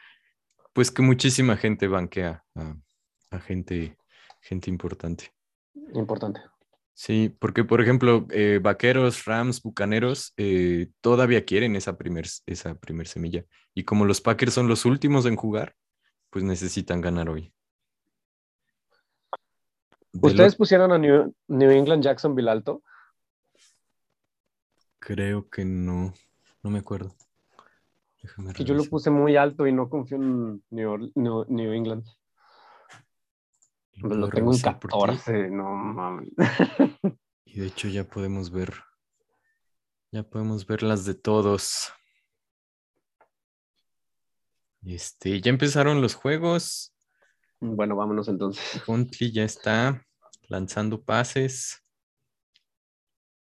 [0.72, 2.76] pues que muchísima gente banquea a,
[3.30, 3.96] a gente,
[4.40, 5.32] gente importante.
[5.94, 6.40] Importante.
[6.99, 13.07] Sí, porque por ejemplo, eh, Vaqueros, Rams, Bucaneros eh, todavía quieren esa primer, esa primer
[13.07, 13.44] semilla.
[13.72, 15.76] Y como los Packers son los últimos en jugar,
[16.28, 17.53] pues necesitan ganar hoy.
[20.20, 22.82] ¿Ustedes pusieron a New, New England Jacksonville alto?
[24.99, 26.12] Creo que no,
[26.62, 27.14] no me acuerdo.
[28.22, 32.05] Déjame Que yo lo puse muy alto y no confío en New, New- New England.
[33.96, 34.99] Lo Lo puedo tengo en revisar por ti.
[34.99, 36.28] 14, no mames.
[37.44, 38.74] Y de hecho ya podemos ver,
[40.12, 41.92] ya podemos ver las de todos.
[44.84, 46.94] Este, ya empezaron los juegos.
[47.61, 48.82] Bueno, vámonos entonces.
[48.86, 50.05] Huntley ya está
[50.49, 51.82] lanzando pases.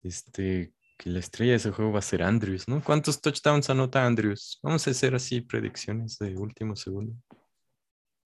[0.03, 2.82] Este, que la estrella de ese juego va a ser Andrews, ¿no?
[2.82, 4.59] ¿Cuántos touchdowns anota Andrews?
[4.62, 7.14] Vamos a hacer así predicciones de último segundo.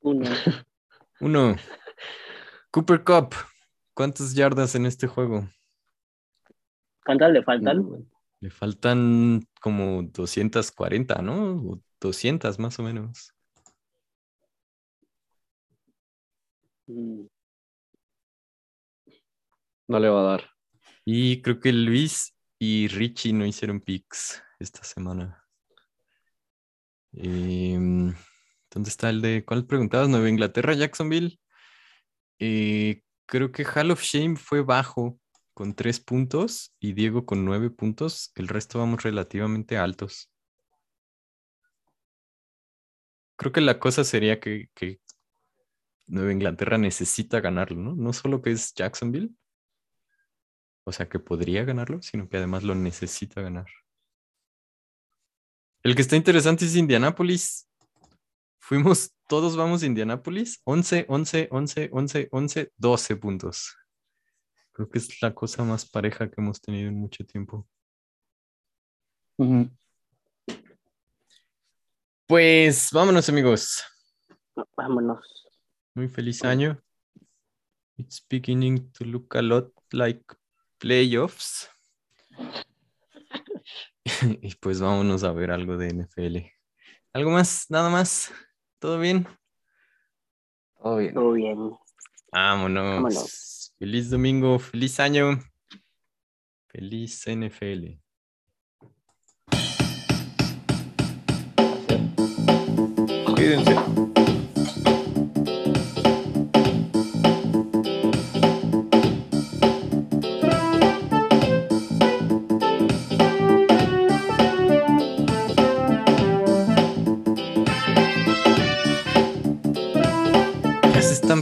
[0.00, 0.28] Uno.
[1.20, 1.56] Uno.
[2.70, 3.34] Cooper Cup.
[3.94, 5.48] ¿Cuántas yardas en este juego?
[7.04, 8.08] ¿Cuántas le faltan?
[8.40, 11.56] Le faltan como 240, ¿no?
[11.56, 13.32] O 200 más o menos.
[16.86, 17.26] Mm,
[19.88, 20.50] No le va a dar.
[21.04, 25.44] Y creo que Luis y Richie no hicieron picks esta semana.
[27.12, 28.14] Em,
[28.70, 30.08] ¿dónde está el de cuál preguntabas?
[30.08, 31.38] Nueva Inglaterra, Jacksonville.
[32.38, 35.18] Eh, creo que Hall of Shame fue bajo
[35.54, 38.32] con tres puntos y Diego con nueve puntos.
[38.34, 40.30] El resto vamos relativamente altos.
[43.36, 45.00] Creo que la cosa sería que, que
[46.06, 47.94] Nueva Inglaterra necesita ganarlo, ¿no?
[47.94, 49.30] No solo que es Jacksonville,
[50.88, 53.66] o sea, que podría ganarlo, sino que además lo necesita ganar.
[55.82, 57.68] El que está interesante es Indianápolis.
[58.58, 60.62] Fuimos, todos vamos a Indianápolis.
[60.64, 63.76] 11, 11, 11, 11, 11, 12 puntos.
[64.72, 67.68] Creo que es la cosa más pareja que hemos tenido en mucho tiempo.
[72.26, 73.84] Pues vámonos, amigos.
[74.74, 75.50] Vámonos.
[75.94, 76.82] Muy feliz año.
[77.98, 80.37] It's beginning to look a lot like
[80.78, 81.68] playoffs.
[84.42, 86.38] y pues vámonos a ver algo de NFL.
[87.12, 87.66] ¿Algo más?
[87.68, 88.32] ¿Nada más?
[88.78, 89.26] ¿Todo bien?
[90.80, 91.14] Todo bien.
[91.14, 91.72] Todo bien.
[92.32, 92.84] Vámonos.
[92.84, 93.74] Vámonos.
[93.78, 95.38] Feliz domingo, feliz año.
[96.68, 98.00] Feliz NFL.
[103.34, 104.37] Cuídense.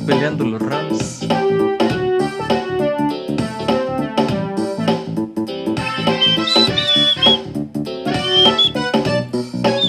[0.06, 1.45] Peleando los Rams.